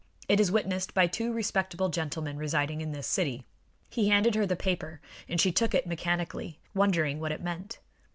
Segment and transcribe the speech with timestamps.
[0.27, 3.45] It is witnessed by two respectable gentlemen residing in this city."
[3.87, 7.77] He handed her the paper and she took it mechanically, wondering what it meant.